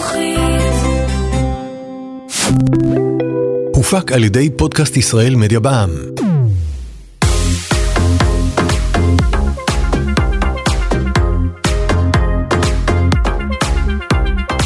[0.00, 0.72] חינוכית.
[3.74, 5.90] הופק על ידי פודקאסט ישראל מדיה בע"מ.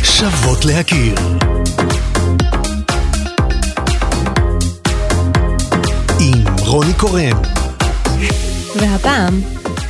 [0.03, 1.15] שוות להכיר.
[6.21, 7.43] עם רוני קורן.
[8.77, 9.41] והפעם,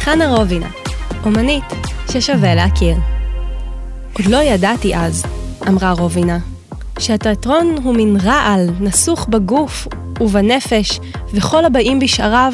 [0.00, 0.68] חנה רובינה,
[1.24, 1.64] אומנית
[2.12, 3.15] ששווה להכיר.
[4.18, 5.24] עוד לא ידעתי אז,
[5.68, 6.38] אמרה רובינה,
[6.98, 9.88] שהתיאטרון הוא מין רעל נסוך בגוף
[10.20, 11.00] ובנפש,
[11.34, 12.52] וכל הבאים בשעריו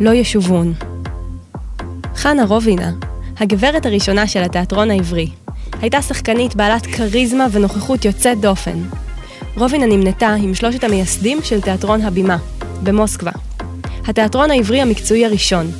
[0.00, 0.74] לא ישובון.
[2.16, 2.92] חנה רובינה,
[3.40, 5.28] הגברת הראשונה של התיאטרון העברי,
[5.80, 8.82] הייתה שחקנית בעלת כריזמה ונוכחות יוצאת דופן.
[9.56, 12.36] רובינה נמנתה עם שלושת המייסדים של תיאטרון הבימה,
[12.82, 13.32] במוסקבה.
[14.06, 15.70] התיאטרון העברי המקצועי הראשון,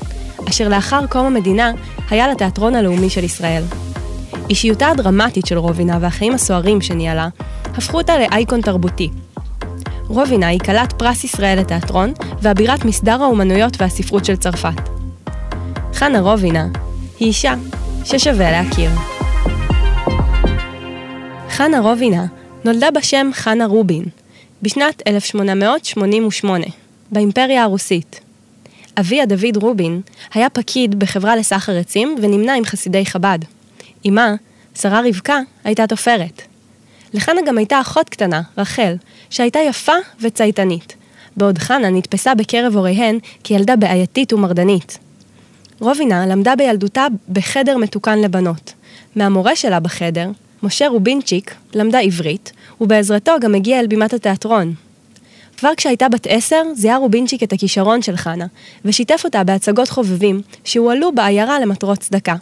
[0.48, 1.72] אשר לאחר קום המדינה
[2.10, 3.62] היה לתיאטרון הלאומי של ישראל.
[4.52, 7.28] אישיותה הדרמטית של רובינה והחיים הסוערים שניהלה,
[7.64, 9.08] הפכו אותה לאייקון תרבותי.
[10.08, 14.88] רובינה היא כלת פרס ישראל לתיאטרון ואבירת מסדר האומנויות והספרות של צרפת.
[15.94, 16.66] חנה רובינה
[17.20, 17.54] היא אישה
[18.04, 18.90] ששווה להכיר.
[21.48, 22.26] חנה רובינה
[22.64, 24.04] נולדה בשם חנה רובין
[24.62, 26.66] בשנת 1888
[27.12, 28.20] באימפריה הרוסית.
[29.00, 30.00] אביה דוד רובין
[30.34, 33.38] היה פקיד בחברה לסחר עצים ונמנה עם חסידי חב"ד.
[34.08, 34.34] אמה,
[34.80, 36.42] שרה רבקה, הייתה תופרת.
[37.14, 38.94] לחנה גם הייתה אחות קטנה, רחל,
[39.30, 40.96] שהייתה יפה וצייתנית,
[41.36, 44.98] בעוד חנה נתפסה בקרב הוריהן כילדה בעייתית ומרדנית.
[45.80, 48.72] רובינה למדה בילדותה בחדר מתוקן לבנות.
[49.16, 50.30] מהמורה שלה בחדר,
[50.62, 54.74] משה רובינצ'יק, למדה עברית, ובעזרתו גם הגיעה אל בימת התיאטרון.
[55.58, 58.46] כבר כשהייתה בת עשר, זיהה רובינצ'יק את הכישרון של חנה,
[58.84, 62.34] ושיתף אותה בהצגות חובבים שהועלו בעיירה למטרות צדקה.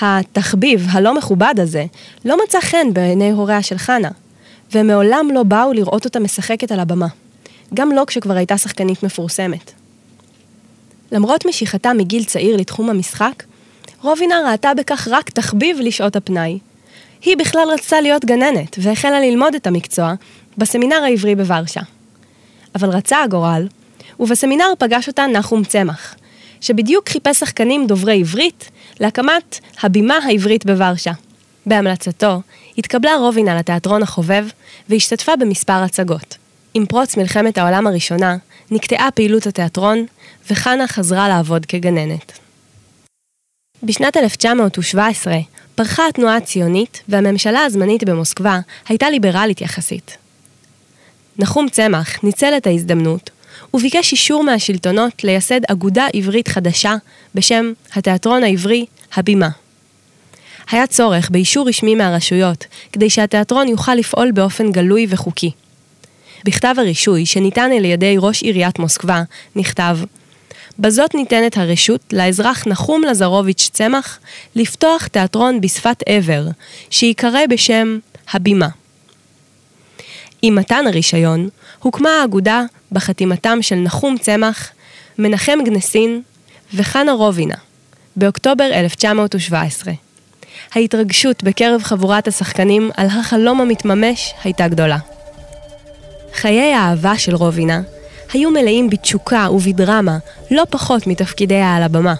[0.00, 1.84] התחביב הלא מכובד הזה
[2.24, 4.08] לא מצא חן בעיני הוריה של חנה,
[4.72, 7.06] והם מעולם לא באו לראות אותה משחקת על הבמה,
[7.74, 9.72] גם לא כשכבר הייתה שחקנית מפורסמת.
[11.12, 13.42] למרות משיכתה מגיל צעיר לתחום המשחק,
[14.02, 16.58] רובינה ראתה בכך רק תחביב לשעות הפנאי.
[17.22, 20.14] היא בכלל רצתה להיות גננת, והחלה ללמוד את המקצוע
[20.58, 21.80] בסמינר העברי בוורשה.
[22.74, 23.68] אבל רצה הגורל,
[24.20, 26.14] ובסמינר פגש אותה נחום צמח,
[26.60, 28.70] שבדיוק חיפש שחקנים דוברי עברית
[29.00, 31.12] להקמת הבימה העברית בוורשה.
[31.66, 32.40] בהמלצתו,
[32.78, 34.46] התקבלה רובינה לתיאטרון החובב
[34.88, 36.36] והשתתפה במספר הצגות.
[36.74, 38.36] עם פרוץ מלחמת העולם הראשונה,
[38.70, 40.06] נקטעה פעילות התיאטרון,
[40.50, 42.38] וחנה חזרה לעבוד כגננת.
[43.82, 45.34] בשנת 1917
[45.74, 50.16] פרחה התנועה הציונית, והממשלה הזמנית במוסקבה הייתה ליברלית יחסית.
[51.38, 53.30] נחום צמח ניצל את ההזדמנות
[53.74, 56.94] וביקש אישור מהשלטונות לייסד אגודה עברית חדשה
[57.34, 59.48] בשם התיאטרון העברי הבימה.
[60.70, 65.50] היה צורך באישור רשמי מהרשויות כדי שהתיאטרון יוכל לפעול באופן גלוי וחוקי.
[66.44, 69.22] בכתב הרישוי שניתן על ידי ראש עיריית מוסקבה
[69.56, 69.98] נכתב
[70.78, 74.18] בזאת ניתנת הרשות לאזרח נחום לזרוביץ' צמח
[74.54, 76.46] לפתוח תיאטרון בשפת עבר,
[76.90, 77.98] שייקרא בשם
[78.32, 78.68] הבימה.
[80.42, 81.48] עם מתן הרישיון,
[81.78, 82.62] הוקמה האגודה
[82.92, 84.70] בחתימתם של נחום צמח,
[85.18, 86.22] מנחם גנסין
[86.74, 87.54] וחנה רובינה,
[88.16, 89.92] באוקטובר 1917.
[90.74, 94.98] ההתרגשות בקרב חבורת השחקנים על החלום המתממש הייתה גדולה.
[96.34, 97.80] חיי האהבה של רובינה
[98.32, 100.18] היו מלאים בתשוקה ובדרמה,
[100.50, 102.14] לא פחות מתפקידיה על הבמה.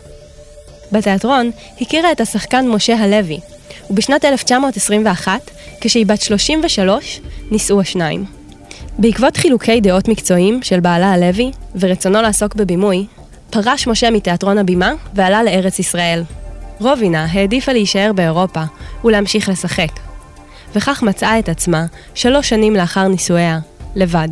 [0.93, 1.51] בתיאטרון
[1.81, 3.41] הכירה את השחקן משה הלוי,
[3.91, 5.51] ובשנת 1921,
[5.81, 8.38] כשהיא בת 33, נישאו השניים.
[8.99, 13.07] בעקבות חילוקי דעות מקצועיים של בעלה הלוי ורצונו לעסוק בבימוי,
[13.51, 16.23] פרש משה מתיאטרון הבימה ועלה לארץ ישראל.
[16.81, 18.63] רובינה העדיפה להישאר באירופה
[19.05, 19.91] ולהמשיך לשחק.
[20.75, 23.59] וכך מצאה את עצמה, שלוש שנים לאחר נישואיה,
[23.97, 24.29] לבד.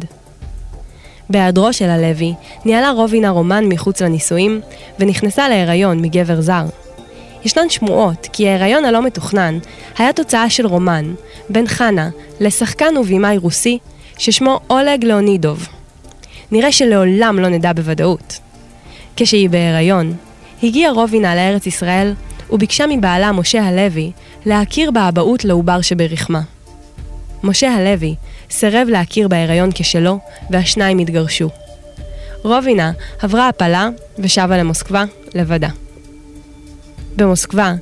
[1.31, 4.61] בהיעדרו של הלוי, ניהלה רובינה רומן מחוץ לנישואים,
[4.99, 6.65] ונכנסה להיריון מגבר זר.
[7.45, 9.59] ישנן שמועות כי ההיריון הלא מתוכנן
[9.99, 11.15] היה תוצאה של רומן
[11.49, 12.11] בין חנה
[12.41, 13.79] לשחקן ובימאי רוסי
[14.19, 15.69] ששמו אולג לאונידוב.
[16.53, 18.39] נראה שלעולם לא נדע בוודאות.
[19.17, 20.15] כשהיא בהיריון,
[20.63, 22.15] הגיעה רובינה לארץ ישראל
[22.51, 24.13] וביקשה מבעלה משה הלוי
[24.47, 26.41] להכיר באבהות לעובר שברחמה.
[27.43, 28.15] משה הלוי
[28.51, 30.19] סירב להכיר בהיריון כשלו,
[30.51, 31.49] והשניים התגרשו.
[32.43, 32.93] רובינה
[33.23, 33.89] עברה הפלה
[34.19, 35.05] ושבה למוסקבה
[35.35, 35.69] לבדה.
[37.17, 37.75] במוסקבה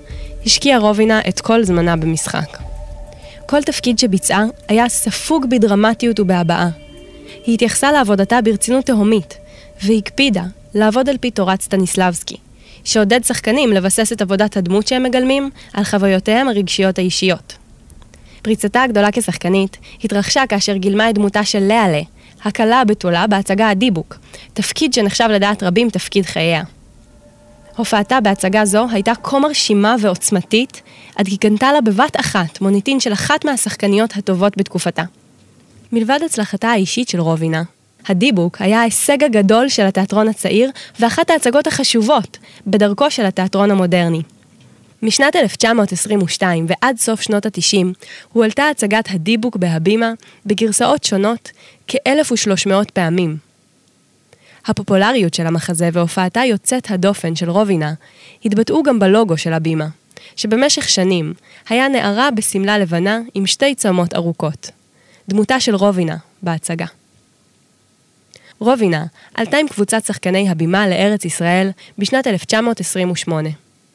[0.47, 2.59] השקיעה רובינה את כל זמנה במשחק.
[3.47, 6.69] כל תפקיד שביצעה היה ספוג בדרמטיות ובהבעה.
[7.47, 9.39] היא התייחסה לעבודתה ברצינות תהומית,
[9.83, 10.43] והקפידה
[10.75, 12.37] לעבוד על פי תורת סטניסלבסקי,
[12.85, 17.57] שעודד שחקנים לבסס את עבודת הדמות שהם מגלמים על חוויותיהם הרגשיות האישיות.
[18.43, 22.01] פריצתה הגדולה כשחקנית התרחשה כאשר גילמה את דמותה של לאלה,
[22.45, 24.19] הכלה הבתולה בהצגה הדיבוק,
[24.53, 26.63] תפקיד שנחשב לדעת רבים תפקיד חייה.
[27.77, 30.83] הופעתה בהצגה זו הייתה כה מרשימה ועוצמתית,
[31.17, 35.03] עד כי קנתה לה בבת אחת מוניטין של אחת מהשחקניות הטובות בתקופתה.
[35.93, 37.63] מלבד הצלחתה האישית של רובינה,
[38.09, 44.23] הדיבוק היה ההישג הגדול של התיאטרון הצעיר ואחת ההצגות החשובות בדרכו של התיאטרון המודרני.
[45.03, 47.87] משנת 1922 ועד סוף שנות ה-90
[48.33, 50.13] הועלתה הצגת הדיבוק בהבימה
[50.47, 51.51] בגרסאות שונות
[51.89, 53.54] כ-1,300 פעמים.
[54.67, 57.95] הפופולריות של המחזה והופעתה יוצאת הדופן של רובינה
[58.45, 59.87] התבטאו גם בלוגו של הבימה,
[60.37, 61.35] שבמשך שנים
[61.69, 64.71] היה נערה בשמלה לבנה עם שתי צמות ארוכות.
[65.29, 66.87] דמותה של רובינה בהצגה.
[68.59, 73.49] רובינה עלתה עם קבוצת שחקני הבימה לארץ ישראל בשנת 1928.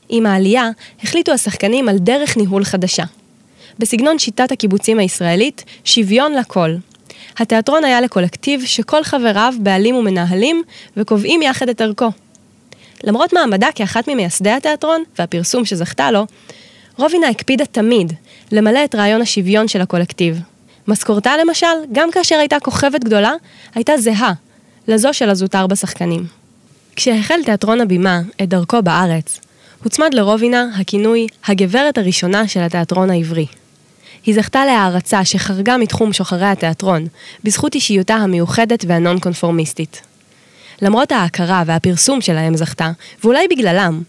[0.10, 0.69] עם העלייה
[1.04, 3.04] החליטו השחקנים על דרך ניהול חדשה.
[3.80, 6.75] בסגנון שיטת הקיבוצים הישראלית, שוויון לכל.
[7.37, 10.63] התיאטרון היה לקולקטיב שכל חבריו בעלים ומנהלים
[10.97, 12.11] וקובעים יחד את ערכו.
[13.03, 16.25] למרות מעמדה כאחת ממייסדי התיאטרון והפרסום שזכתה לו,
[16.97, 18.13] רובינה הקפידה תמיד
[18.51, 20.39] למלא את רעיון השוויון של הקולקטיב.
[20.87, 23.33] משכורתה למשל, גם כאשר הייתה כוכבת גדולה,
[23.75, 24.33] הייתה זהה
[24.87, 26.25] לזו של הזוטר בשחקנים.
[26.95, 29.39] כשהחל תיאטרון הבימה את דרכו בארץ,
[29.83, 33.45] הוצמד לרובינה הכינוי הגברת הראשונה של התיאטרון העברי.
[34.25, 37.07] היא זכתה להערצה שחרגה מתחום שוחרי התיאטרון,
[37.44, 40.01] בזכות אישיותה המיוחדת והנון קונפורמיסטית.
[40.81, 42.92] למרות ההכרה והפרסום שלהם זכתה,
[43.24, 44.01] ואולי בגללם,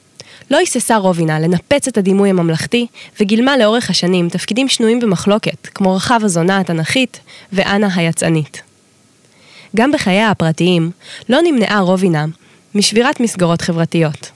[0.50, 2.86] לא היססה רובינה לנפץ את הדימוי הממלכתי,
[3.20, 7.20] וגילמה לאורך השנים תפקידים שנויים במחלוקת, כמו רחב הזונה התנ"כית
[7.52, 8.62] ואנה היצאנית.
[9.76, 10.90] גם בחייה הפרטיים,
[11.28, 12.24] לא נמנעה רובינה
[12.74, 14.30] משבירת מסגרות חברתיות.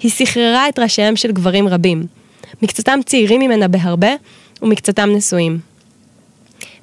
[0.00, 2.06] היא סחררה את ראשיהם של גברים רבים,
[2.62, 4.10] מקצתם צעירים ממנה בהרבה
[4.62, 5.58] ומקצתם נשואים.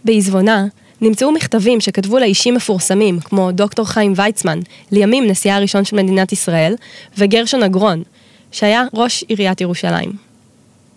[0.04, 0.66] בעזבונה
[1.02, 4.60] נמצאו מכתבים שכתבו לאישים מפורסמים, כמו דוקטור חיים ויצמן,
[4.92, 6.76] לימים נשיאה הראשון של מדינת ישראל,
[7.18, 8.04] וגרשון אגרון,
[8.52, 10.12] שהיה ראש עיריית ירושלים.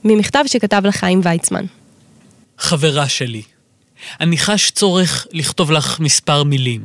[0.04, 1.64] ממכתב שכתב לחיים ויצמן.
[2.58, 3.42] חברה שלי,
[4.20, 6.80] אני חש צורך לכתוב לך מספר מילים.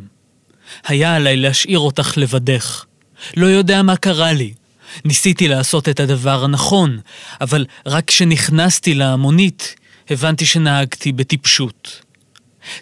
[0.88, 2.86] היה עליי להשאיר אותך לבדך.
[3.38, 4.54] לא יודע מה קרה לי.
[5.06, 7.00] ניסיתי לעשות את הדבר הנכון,
[7.42, 9.76] אבל רק כשנכנסתי להמונית,
[10.10, 12.02] הבנתי שנהגתי בטיפשות.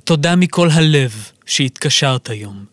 [0.03, 2.65] תודה מכל הלב שהתקשרת היום.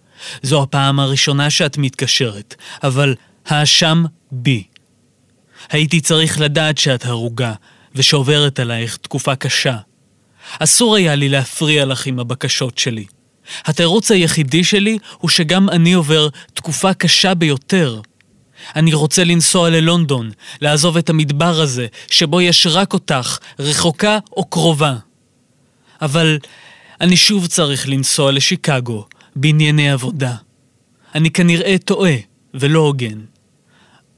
[0.42, 3.14] זו הפעם הראשונה שאת מתקשרת, אבל
[3.46, 4.64] האשם בי.
[5.70, 7.52] הייתי צריך לדעת שאת הרוגה,
[7.94, 9.76] ושעוברת עלייך תקופה קשה.
[10.58, 13.04] אסור היה לי להפריע לך עם הבקשות שלי.
[13.64, 18.00] התירוץ היחידי שלי הוא שגם אני עובר תקופה קשה ביותר.
[18.76, 20.30] אני רוצה לנסוע ללונדון,
[20.60, 24.96] לעזוב את המדבר הזה, שבו יש רק אותך, רחוקה או קרובה.
[26.02, 26.38] אבל
[27.00, 29.04] אני שוב צריך לנסוע לשיקגו,
[29.36, 30.34] בענייני עבודה.
[31.14, 32.14] אני כנראה טועה,
[32.54, 33.18] ולא הוגן.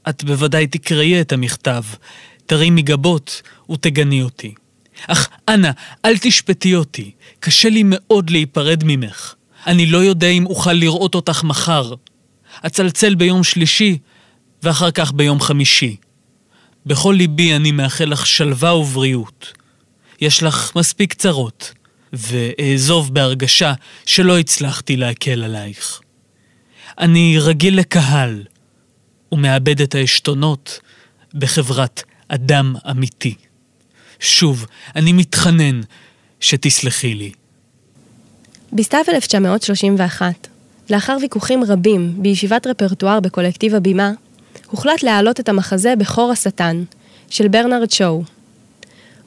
[0.09, 1.83] את בוודאי תקראי את המכתב,
[2.45, 3.41] תרימי גבות
[3.71, 4.53] ותגני אותי.
[5.07, 5.69] אך אנא,
[6.05, 9.33] אל תשפטי אותי, קשה לי מאוד להיפרד ממך.
[9.67, 11.93] אני לא יודע אם אוכל לראות אותך מחר.
[12.65, 13.97] אצלצל ביום שלישי,
[14.63, 15.95] ואחר כך ביום חמישי.
[16.85, 19.53] בכל ליבי אני מאחל לך שלווה ובריאות.
[20.21, 21.73] יש לך מספיק צרות,
[22.13, 23.73] ואעזוב בהרגשה
[24.05, 26.01] שלא הצלחתי להקל עלייך.
[26.99, 28.43] אני רגיל לקהל,
[29.31, 30.79] ומאבד את העשתונות
[31.33, 33.35] בחברת אדם אמיתי.
[34.19, 34.65] שוב,
[34.95, 35.81] אני מתחנן
[36.39, 37.31] שתסלחי לי.
[38.73, 40.47] בסתיו 1931,
[40.89, 44.11] לאחר ויכוחים רבים בישיבת רפרטואר בקולקטיב הבימה,
[44.73, 46.83] הוחלט להעלות את המחזה בכור השטן,
[47.29, 48.23] של ברנרד שואו.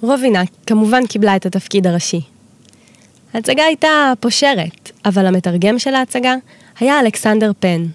[0.02, 2.20] רובינה כמובן קיבלה את התפקיד הראשי.
[3.34, 6.34] ההצגה הייתה פושרת, אבל המתרגם של ההצגה
[6.80, 7.86] היה אלכסנדר פן,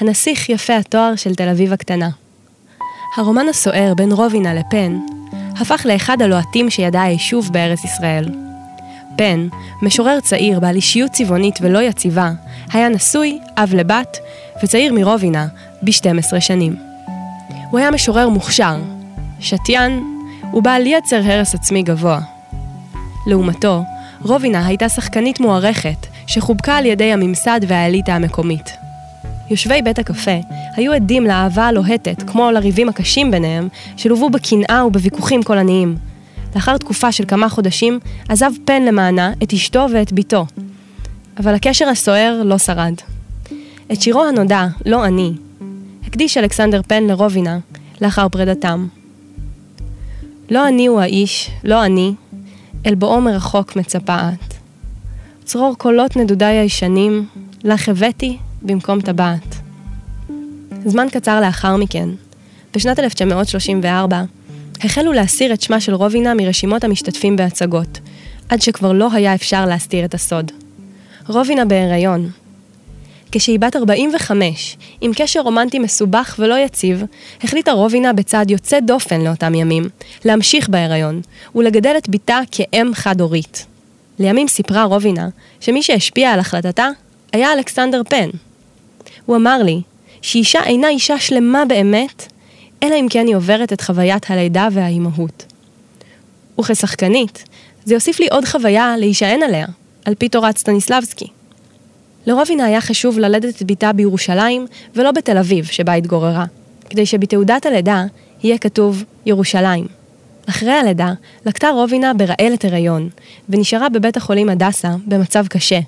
[0.00, 2.08] הנסיך יפה התואר של תל אביב הקטנה.
[3.16, 4.98] הרומן הסוער בין רובינה לפן
[5.32, 8.24] הפך לאחד הלוהטים שידע היישוב בארץ ישראל.
[9.16, 9.48] פן,
[9.82, 12.30] משורר צעיר בעל אישיות צבעונית ולא יציבה,
[12.72, 14.18] היה נשוי, אב לבת,
[14.62, 15.46] וצעיר מרובינה,
[15.82, 16.89] ב-12 שנים.
[17.70, 18.76] הוא היה משורר מוכשר,
[19.40, 20.04] שתיין
[20.54, 22.20] ובעל יצר הרס עצמי גבוה.
[23.26, 23.82] לעומתו,
[24.22, 28.70] רובינה הייתה שחקנית מוערכת, שחובקה על ידי הממסד והאליטה המקומית.
[29.50, 30.40] יושבי בית הקפה
[30.76, 35.96] היו עדים לאהבה הלוהטת, כמו לריבים הקשים ביניהם, שלוו בקנאה ובוויכוחים קולניים.
[36.54, 40.46] לאחר תקופה של כמה חודשים, עזב פן למענה את אשתו ואת בתו.
[41.38, 42.94] אבל הקשר הסוער לא שרד.
[43.92, 45.32] את שירו הנודע, "לא אני",
[46.10, 47.58] הקדיש אלכסנדר פן לרובינה,
[48.00, 48.86] לאחר פרידתם.
[50.50, 52.12] לא אני הוא האיש, לא אני,
[52.86, 54.54] אל בואו מרחוק מצפעת.
[55.44, 57.26] צרור קולות נדודיי הישנים,
[57.64, 59.56] לך הבאתי במקום טבעת.
[60.84, 62.08] זמן קצר לאחר מכן,
[62.74, 64.22] בשנת 1934,
[64.84, 67.98] החלו להסיר את שמה של רובינה מרשימות המשתתפים בהצגות,
[68.48, 70.52] עד שכבר לא היה אפשר להסתיר את הסוד.
[71.28, 72.30] רובינה בהיריון.
[73.32, 77.02] כשהיא בת 45, עם קשר רומנטי מסובך ולא יציב,
[77.42, 79.88] החליטה רובינה בצעד יוצא דופן לאותם ימים,
[80.24, 81.20] להמשיך בהיריון,
[81.54, 83.66] ולגדל את בתה כאם חד-הורית.
[84.18, 85.28] לימים סיפרה רובינה
[85.60, 86.88] שמי שהשפיע על החלטתה
[87.32, 88.28] היה אלכסנדר פן.
[89.26, 89.80] הוא אמר לי
[90.22, 92.32] שאישה אינה אישה שלמה באמת,
[92.82, 95.44] אלא אם כן היא עוברת את חוויית הלידה והאימהות.
[96.60, 97.44] וכשחקנית,
[97.84, 99.66] זה יוסיף לי עוד חוויה להישען עליה,
[100.04, 101.26] על פי תורת סטניסלבסקי.
[102.26, 106.44] לרובינה היה חשוב ללדת את בתה בירושלים ולא בתל אביב, שבה התגוררה,
[106.90, 108.04] כדי שבתעודת הלידה
[108.42, 109.86] יהיה כתוב ירושלים.
[110.48, 111.12] אחרי הלידה,
[111.46, 113.08] לקטה רובינה ברעלת הריון,
[113.48, 115.80] ונשארה בבית החולים הדסה במצב קשה.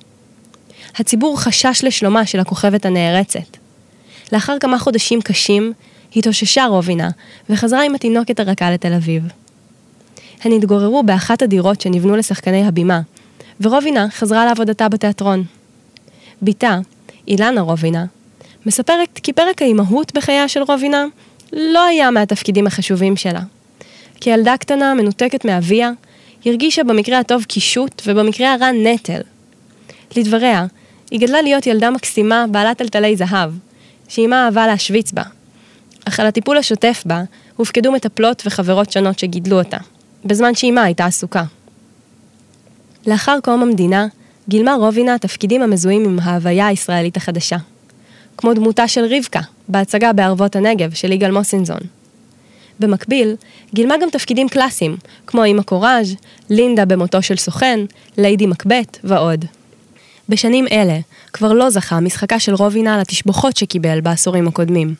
[0.97, 3.57] הציבור חשש לשלומה של הכוכבת הנערצת.
[4.33, 5.73] לאחר כמה חודשים קשים,
[6.17, 7.11] התאוששה רובינה,
[7.51, 9.23] וחזרה עם התינוקת הרכה לתל אביב.
[10.45, 13.01] הן התגוררו באחת הדירות שנבנו לשחקני הבימה,
[13.61, 15.45] ורובינה חזרה לעבודתה בתיאטרון.
[16.42, 16.78] בתה,
[17.28, 18.04] אילנה רובינה,
[18.66, 21.04] מספרת כי פרק האימהות בחייה של רובינה
[21.52, 23.40] לא היה מהתפקידים החשובים שלה.
[24.20, 25.90] כילדה קטנה מנותקת מאביה,
[26.46, 29.20] הרגישה במקרה הטוב קישוט ובמקרה הרע נטל.
[30.16, 30.66] לדבריה,
[31.11, 33.50] היא גדלה להיות ילדה מקסימה בעלת טלטלי זהב,
[34.08, 35.22] שאימה אהבה להשוויץ בה.
[36.04, 37.22] אך על הטיפול השוטף בה
[37.56, 39.78] הופקדו מטפלות וחברות שונות שגידלו אותה,
[40.25, 41.44] בזמן שאימה הייתה עסוקה.
[43.06, 44.06] לאחר קום המדינה,
[44.49, 47.56] גילמה רובינה תפקידים המזוהים עם ההוויה הישראלית החדשה.
[48.37, 51.80] כמו דמותה של רבקה, בהצגה בערבות הנגב של יגאל מוסינזון.
[52.80, 53.34] במקביל,
[53.75, 54.96] גילמה גם תפקידים קלאסיים,
[55.26, 56.14] כמו אימא קוראז',
[56.50, 57.80] לינדה במותו של סוכן,
[58.18, 59.44] ליידי מקבט ועוד.
[60.28, 60.99] בשנים אלה,
[61.32, 64.94] כבר לא זכה משחקה של רובינה לתשבוכות שקיבל בעשורים הקודמים.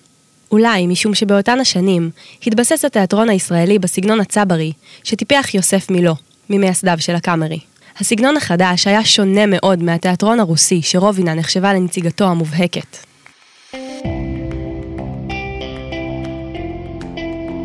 [0.51, 2.11] אולי משום שבאותן השנים
[2.47, 4.73] התבסס התיאטרון הישראלי בסגנון הצברי,
[5.05, 6.15] שטיפח יוסף מילו,
[6.51, 7.72] ממייסדיו של הקאמרי.
[8.01, 12.97] הסגנון החדש היה שונה מאוד מהתיאטרון הרוסי שרובינה נחשבה לנציגתו המובהקת.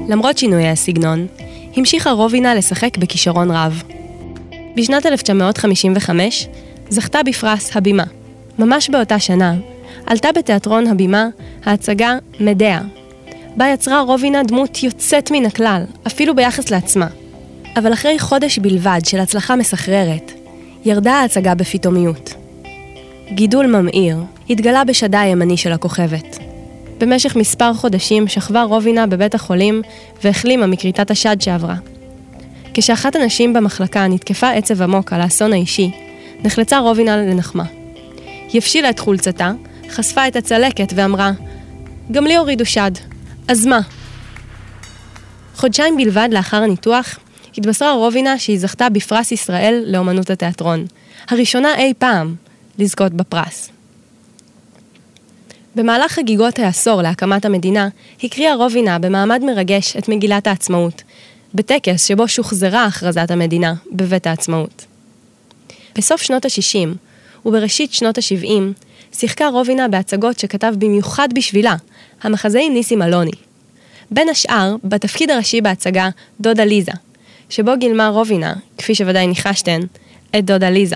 [0.09, 1.27] למרות שינויי הסגנון,
[1.75, 3.83] המשיכה רובינה לשחק בכישרון רב.
[4.75, 6.47] בשנת 1955
[6.89, 8.03] זכתה בפרס הבימה.
[8.59, 9.55] ממש באותה שנה,
[10.05, 11.27] עלתה בתיאטרון הבימה
[11.65, 12.81] ההצגה מדעה,
[13.55, 17.07] בה יצרה רובינה דמות יוצאת מן הכלל, אפילו ביחס לעצמה.
[17.77, 20.31] אבל אחרי חודש בלבד של הצלחה מסחררת,
[20.85, 22.33] ירדה ההצגה בפתאומיות.
[23.31, 24.17] גידול ממאיר
[24.49, 26.37] התגלה בשדה הימני של הכוכבת.
[26.97, 29.81] במשך מספר חודשים שכבה רובינה בבית החולים
[30.23, 31.75] והחלימה מכריתת השד שעברה.
[32.73, 35.91] כשאחת הנשים במחלקה נתקפה עצב עמוק על האסון האישי,
[36.43, 37.63] נחלצה רובינה לנחמה.
[38.25, 39.51] היא הפשילה את חולצתה,
[39.89, 41.31] חשפה את הצלקת ואמרה,
[42.11, 42.91] גם לי הורידו שד,
[43.47, 43.79] אז מה?
[45.55, 47.19] חודשיים בלבד לאחר הניתוח,
[47.57, 50.85] התבשרה רובינה שהיא זכתה בפרס ישראל לאמנות התיאטרון,
[51.29, 52.35] הראשונה אי פעם
[52.77, 53.69] לזכות בפרס.
[55.75, 57.87] במהלך חגיגות העשור להקמת המדינה,
[58.23, 61.03] הקריאה רובינה במעמד מרגש את מגילת העצמאות,
[61.53, 64.85] בטקס שבו שוחזרה הכרזת המדינה בבית העצמאות.
[65.95, 66.87] בסוף שנות ה-60
[67.45, 68.83] ובראשית שנות ה-70,
[69.13, 71.75] שיחקה רובינה בהצגות שכתב במיוחד בשבילה,
[72.21, 73.31] המחזאי ניסים אלוני.
[74.11, 76.09] בין השאר, בתפקיד הראשי בהצגה
[76.41, 76.91] דודה ליזה,
[77.49, 79.81] שבו גילמה רובינה, כפי שוודאי ניחשתן,
[80.37, 80.95] את דודה ליזה.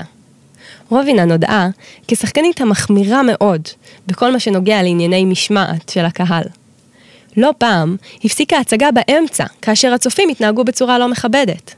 [0.90, 1.70] רובינה נודעה
[2.08, 3.62] כשחקנית המחמירה מאוד
[4.08, 6.44] בכל מה שנוגע לענייני משמעת של הקהל.
[7.38, 11.76] לא פעם הפסיקה הצגה באמצע, כאשר הצופים התנהגו בצורה לא מכבדת.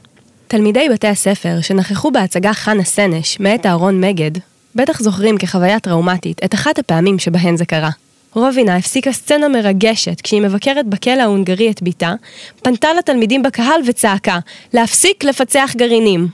[0.48, 4.30] תלמידי בתי הספר שנכחו בהצגה חנה סנש מאת אהרון מגד,
[4.74, 7.90] בטח זוכרים כחוויה טראומטית את אחת הפעמים שבהן זה קרה.
[8.34, 12.14] רובינה הפסיקה סצנה מרגשת כשהיא מבקרת בכלא ההונגרי את בתה,
[12.62, 14.38] פנתה לתלמידים בקהל וצעקה,
[14.72, 16.28] להפסיק לפצח גרעינים.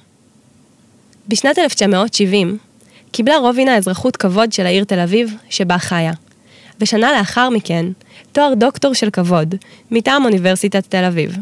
[1.29, 2.59] בשנת 1970
[3.13, 6.13] קיבלה רובינה אזרחות כבוד של העיר תל אביב, שבה חיה.
[6.81, 7.87] ושנה לאחר מכן,
[8.33, 9.55] תואר דוקטור של כבוד,
[9.91, 11.37] מטעם אוניברסיטת תל אביב.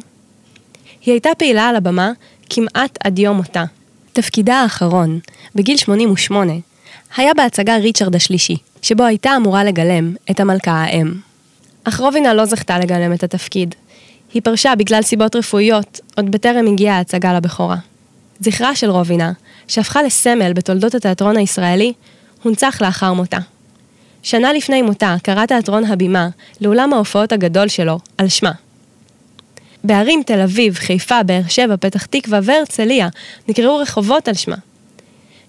[1.07, 2.13] היא הייתה פעילה על הבמה
[2.51, 3.65] כמעט עד יום מותה.
[4.13, 5.19] תפקידה האחרון,
[5.55, 6.53] בגיל 88,
[7.17, 11.15] היה בהצגה ריצ'רד השלישי, שבו הייתה אמורה לגלם את המלכה האם.
[11.85, 13.75] אך רובינה לא זכתה לגלם את התפקיד.
[14.35, 17.77] היא פרשה בגלל סיבות רפואיות, עוד בטרם הגיעה ההצגה לבכורה.
[18.41, 19.33] זכרה של רובינה,
[19.69, 21.93] שהפכה לסמל בתולדות התיאטרון הישראלי,
[22.43, 23.39] הונצח לאחר מותה.
[24.23, 26.29] שנה לפני מותה קרא תיאטרון הבימה
[26.61, 28.53] לאולם ההופעות הגדול שלו, על שמה.
[29.85, 33.09] בערים תל אביב, חיפה, באר שבע, פתח תקווה והרצליה
[33.49, 34.57] נקראו רחובות על שמה.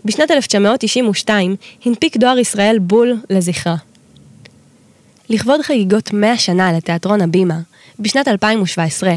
[0.06, 3.76] בשנת 1992 הנפיק דואר ישראל בול לזכרה.
[5.30, 7.60] לכבוד חגיגות 100 שנה לתיאטרון הבימה,
[8.00, 9.16] בשנת 2017,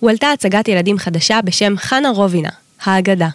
[0.00, 2.48] הועלתה הצגת ילדים חדשה בשם חנה רובינה,
[2.82, 3.28] האגדה.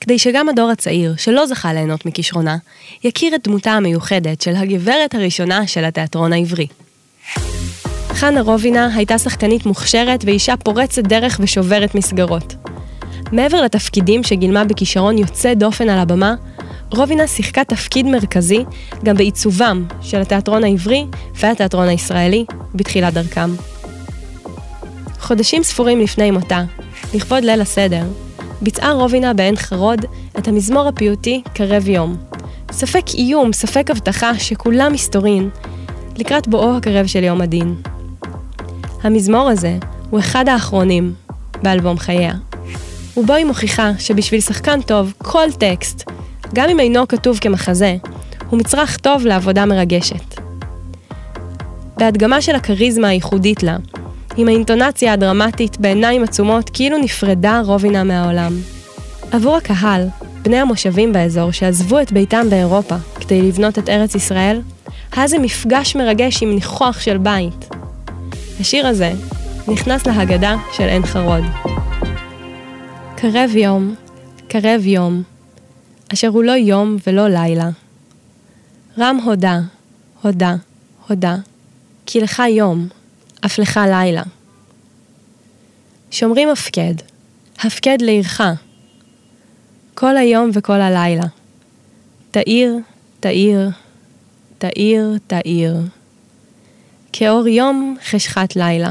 [0.00, 2.56] כדי שגם הדור הצעיר, שלא זכה ליהנות מכישרונה,
[3.04, 6.66] יכיר את דמותה המיוחדת של הגברת הראשונה של התיאטרון העברי.
[8.08, 12.54] חנה רובינה הייתה שחקנית מוכשרת ואישה פורצת דרך ושוברת מסגרות.
[13.32, 16.34] מעבר לתפקידים שגילמה בכישרון יוצא דופן על הבמה,
[16.90, 18.64] רובינה שיחקה תפקיד מרכזי
[19.04, 23.50] גם בעיצובם של התיאטרון העברי והתיאטרון הישראלי בתחילת דרכם.
[25.20, 26.64] חודשים ספורים לפני מותה,
[27.14, 28.02] לכבוד ליל הסדר,
[28.62, 30.04] ביצעה רובינה בעין חרוד
[30.38, 32.16] את המזמור הפיוטי קרב יום.
[32.72, 35.50] ספק איום, ספק הבטחה שכולם מסתורין,
[36.16, 37.74] לקראת בואו הקרב של יום הדין.
[39.02, 39.78] המזמור הזה
[40.10, 41.14] הוא אחד האחרונים
[41.62, 42.32] באלבום חייה.
[43.16, 46.10] ובו היא מוכיחה שבשביל שחקן טוב, כל טקסט,
[46.54, 47.96] גם אם אינו כתוב כמחזה,
[48.50, 50.40] הוא מצרך טוב לעבודה מרגשת.
[51.96, 53.76] בהדגמה של הכריזמה הייחודית לה,
[54.36, 58.52] עם האינטונציה הדרמטית בעיניים עצומות כאילו נפרדה רובינה מהעולם.
[59.32, 60.08] עבור הקהל,
[60.42, 64.60] בני המושבים באזור שעזבו את ביתם באירופה כדי לבנות את ארץ ישראל,
[65.12, 67.68] היה זה מפגש מרגש עם ניחוח של בית.
[68.60, 69.12] השיר הזה
[69.68, 71.44] נכנס להגדה של עין חרוד.
[73.32, 73.94] קרב יום,
[74.48, 75.22] קרב יום,
[76.12, 77.68] אשר הוא לא יום ולא לילה.
[78.98, 79.60] רם הודה,
[80.22, 80.54] הודה,
[81.08, 81.36] הודה,
[82.06, 82.88] כי לך יום,
[83.46, 84.22] אף לך לילה.
[86.10, 86.94] שומרים הפקד,
[87.58, 88.40] הפקד לעירך,
[89.94, 91.26] כל היום וכל הלילה.
[92.30, 92.78] תאיר,
[93.20, 93.70] תאיר,
[94.58, 95.76] תאיר, תאיר.
[97.12, 98.90] כאור יום חשכת לילה.